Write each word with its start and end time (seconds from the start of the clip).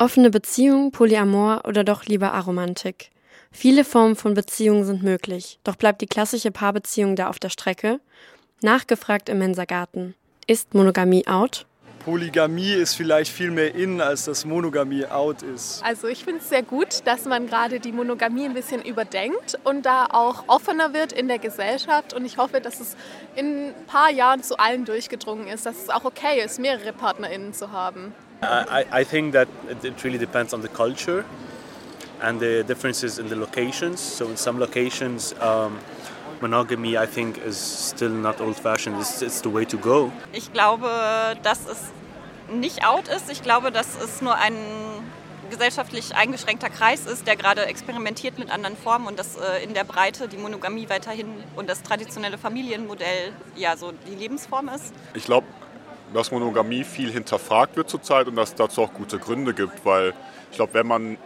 Offene 0.00 0.30
Beziehung, 0.30 0.92
Polyamor 0.92 1.62
oder 1.66 1.82
doch 1.82 2.04
lieber 2.04 2.32
Aromantik? 2.32 3.10
Viele 3.50 3.82
Formen 3.82 4.14
von 4.14 4.32
Beziehungen 4.32 4.84
sind 4.84 5.02
möglich, 5.02 5.58
doch 5.64 5.74
bleibt 5.74 6.00
die 6.00 6.06
klassische 6.06 6.52
Paarbeziehung 6.52 7.16
da 7.16 7.28
auf 7.28 7.40
der 7.40 7.48
Strecke? 7.48 7.98
Nachgefragt 8.62 9.28
im 9.28 9.38
Mensagarten. 9.38 10.14
Ist 10.46 10.72
Monogamie 10.72 11.26
out? 11.26 11.66
Polygamie 12.04 12.74
ist 12.74 12.94
vielleicht 12.94 13.32
viel 13.32 13.50
mehr 13.50 13.74
in, 13.74 14.00
als 14.00 14.26
dass 14.26 14.44
Monogamie 14.44 15.04
out 15.04 15.42
ist. 15.42 15.82
Also 15.84 16.06
ich 16.06 16.22
finde 16.22 16.42
es 16.42 16.48
sehr 16.48 16.62
gut, 16.62 17.04
dass 17.04 17.24
man 17.24 17.48
gerade 17.48 17.80
die 17.80 17.90
Monogamie 17.90 18.44
ein 18.44 18.54
bisschen 18.54 18.82
überdenkt 18.82 19.58
und 19.64 19.84
da 19.84 20.06
auch 20.06 20.44
offener 20.46 20.94
wird 20.94 21.12
in 21.12 21.26
der 21.26 21.40
Gesellschaft. 21.40 22.14
Und 22.14 22.24
ich 22.24 22.38
hoffe, 22.38 22.60
dass 22.60 22.78
es 22.78 22.96
in 23.34 23.70
ein 23.70 23.74
paar 23.88 24.10
Jahren 24.12 24.44
zu 24.44 24.60
allen 24.60 24.84
durchgedrungen 24.84 25.48
ist, 25.48 25.66
dass 25.66 25.82
es 25.82 25.90
auch 25.90 26.04
okay 26.04 26.40
ist, 26.42 26.60
mehrere 26.60 26.92
PartnerInnen 26.92 27.52
zu 27.52 27.72
haben. 27.72 28.14
I, 28.42 28.84
I 29.00 29.04
think 29.04 29.32
that 29.32 29.48
it 29.68 30.04
really 30.04 30.18
depends 30.18 30.52
on 30.52 30.62
the 30.62 30.68
culture 30.68 31.24
and 32.20 32.40
the 32.40 32.62
differences 32.64 33.18
in 33.18 33.28
the 33.28 33.36
locations. 33.36 34.00
So 34.00 34.28
in 34.28 34.36
some 34.36 34.58
locations, 34.58 35.34
um, 35.40 35.78
monogamy, 36.40 36.96
I 36.96 37.06
think, 37.06 37.38
is 37.38 37.56
still 37.56 38.10
not 38.10 38.40
old-fashioned. 38.40 39.00
It's, 39.00 39.22
it's 39.22 39.40
the 39.40 39.50
way 39.50 39.64
to 39.64 39.76
go. 39.76 40.12
Ich 40.32 40.52
glaube, 40.52 40.88
dass 41.42 41.66
es 41.66 41.92
nicht 42.52 42.84
out 42.84 43.08
ist. 43.08 43.30
Ich 43.30 43.42
glaube, 43.42 43.72
dass 43.72 44.00
es 44.02 44.22
nur 44.22 44.36
ein 44.36 44.54
gesellschaftlich 45.50 46.14
eingeschränkter 46.14 46.68
Kreis 46.68 47.06
ist, 47.06 47.26
der 47.26 47.34
gerade 47.34 47.64
experimentiert 47.66 48.38
mit 48.38 48.50
anderen 48.50 48.76
Formen 48.76 49.06
und 49.06 49.18
dass 49.18 49.36
äh, 49.36 49.64
in 49.64 49.74
der 49.74 49.84
Breite 49.84 50.28
die 50.28 50.36
Monogamie 50.36 50.88
weiterhin 50.88 51.28
und 51.56 51.68
das 51.68 51.82
traditionelle 51.82 52.36
Familienmodell 52.36 53.32
ja 53.56 53.76
so 53.76 53.92
die 54.06 54.14
Lebensform 54.14 54.68
ist. 54.68 54.92
Ich 55.14 55.24
glaube, 55.24 55.46
dass 56.14 56.30
Monogamie 56.30 56.84
viel 56.84 57.10
hinterfragt 57.10 57.76
wird 57.76 57.88
zurzeit 57.88 58.26
und 58.28 58.36
dass 58.36 58.50
es 58.50 58.54
dazu 58.54 58.82
auch 58.82 58.92
gute 58.94 59.18
Gründe 59.18 59.54
gibt, 59.54 59.84
weil 59.84 60.14
ich 60.50 60.56
glaube, 60.56 60.74
wenn 60.74 60.86
man 60.86 61.18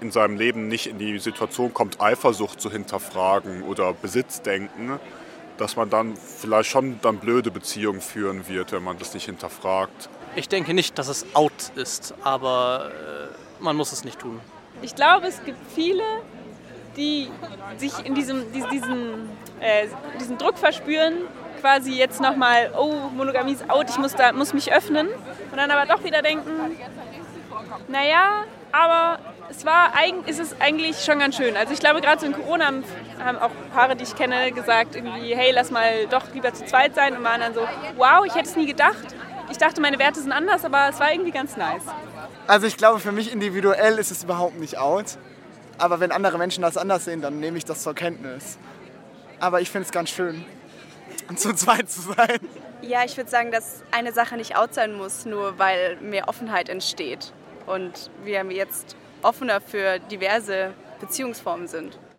in 0.00 0.10
seinem 0.10 0.36
Leben 0.36 0.68
nicht 0.68 0.86
in 0.86 0.98
die 0.98 1.18
Situation 1.18 1.74
kommt, 1.74 2.00
Eifersucht 2.00 2.60
zu 2.60 2.70
hinterfragen 2.70 3.62
oder 3.62 3.92
Besitzdenken, 3.92 5.00
dass 5.58 5.76
man 5.76 5.90
dann 5.90 6.16
vielleicht 6.16 6.70
schon 6.70 6.98
dann 7.02 7.18
blöde 7.18 7.50
Beziehungen 7.50 8.00
führen 8.00 8.48
wird, 8.48 8.72
wenn 8.72 8.82
man 8.82 8.98
das 8.98 9.14
nicht 9.14 9.26
hinterfragt. 9.26 10.08
Ich 10.34 10.48
denke 10.48 10.72
nicht, 10.74 10.98
dass 10.98 11.08
es 11.08 11.26
out 11.34 11.72
ist, 11.74 12.14
aber 12.22 12.90
äh, 12.90 13.62
man 13.62 13.76
muss 13.76 13.92
es 13.92 14.04
nicht 14.04 14.18
tun. 14.18 14.40
Ich 14.80 14.94
glaube, 14.94 15.26
es 15.26 15.44
gibt 15.44 15.58
viele, 15.74 16.02
die 16.96 17.28
sich 17.76 17.92
in 18.04 18.14
diesem, 18.14 18.50
diesen, 18.52 19.28
äh, 19.60 19.86
diesen 20.18 20.38
Druck 20.38 20.58
verspüren, 20.58 21.14
quasi 21.62 21.92
jetzt 21.92 22.20
nochmal, 22.20 22.72
oh, 22.76 22.92
Monogamie 23.14 23.52
ist 23.52 23.70
out, 23.70 23.88
ich 23.88 23.98
muss, 23.98 24.14
da, 24.14 24.32
muss 24.32 24.52
mich 24.52 24.72
öffnen. 24.72 25.06
Und 25.08 25.56
dann 25.56 25.70
aber 25.70 25.86
doch 25.86 26.02
wieder 26.04 26.20
denken, 26.20 26.50
naja, 27.88 28.44
aber 28.72 29.20
es 29.48 29.64
war 29.64 29.92
ist 30.26 30.40
es 30.40 30.60
eigentlich 30.60 31.04
schon 31.04 31.20
ganz 31.20 31.36
schön. 31.36 31.56
Also 31.56 31.72
ich 31.72 31.78
glaube, 31.78 32.00
gerade 32.00 32.20
so 32.20 32.26
in 32.26 32.32
Corona 32.32 32.66
haben, 32.66 33.38
auch 33.38 33.50
Paare, 33.72 33.94
die 33.94 34.02
ich 34.02 34.16
kenne, 34.16 34.50
gesagt 34.50 34.96
irgendwie, 34.96 35.36
hey, 35.36 35.52
lass 35.52 35.70
mal 35.70 36.06
doch 36.10 36.24
lieber 36.34 36.52
zu 36.52 36.64
zweit 36.64 36.96
sein 36.96 37.16
und 37.16 37.22
waren 37.22 37.40
dann 37.40 37.54
so, 37.54 37.60
wow, 37.96 38.24
ich 38.26 38.34
hätte 38.34 38.48
es 38.48 38.56
nie 38.56 38.66
gedacht. 38.66 39.14
Ich 39.50 39.58
dachte, 39.58 39.80
meine 39.80 39.98
Werte 39.98 40.20
sind 40.20 40.32
anders, 40.32 40.64
aber 40.64 40.88
es 40.88 40.98
war 40.98 41.12
irgendwie 41.12 41.30
ganz 41.30 41.56
nice. 41.56 41.82
Also 42.48 42.66
ich 42.66 42.76
glaube, 42.76 42.98
für 42.98 43.12
mich 43.12 43.32
individuell 43.32 43.98
ist 43.98 44.10
es 44.10 44.24
überhaupt 44.24 44.58
nicht 44.58 44.78
out. 44.78 45.18
Aber 45.78 46.00
wenn 46.00 46.10
andere 46.10 46.38
Menschen 46.38 46.62
das 46.62 46.76
anders 46.76 47.04
sehen, 47.04 47.20
dann 47.22 47.38
nehme 47.38 47.58
ich 47.58 47.64
das 47.64 47.82
zur 47.82 47.94
Kenntnis. 47.94 48.58
Aber 49.38 49.60
ich 49.60 49.70
finde 49.70 49.86
es 49.86 49.92
ganz 49.92 50.10
schön, 50.10 50.44
zu 51.36 51.54
zweit 51.54 51.90
zu 51.90 52.02
sein. 52.02 52.38
Ja, 52.82 53.04
ich 53.04 53.16
würde 53.16 53.30
sagen, 53.30 53.52
dass 53.52 53.82
eine 53.90 54.12
Sache 54.12 54.36
nicht 54.36 54.56
out 54.56 54.74
sein 54.74 54.94
muss, 54.94 55.24
nur 55.24 55.58
weil 55.58 55.96
mehr 55.96 56.28
Offenheit 56.28 56.68
entsteht 56.68 57.32
und 57.66 58.10
wir 58.24 58.42
jetzt 58.44 58.96
offener 59.22 59.60
für 59.60 59.98
diverse 59.98 60.72
Beziehungsformen 61.00 61.68
sind. 61.68 61.98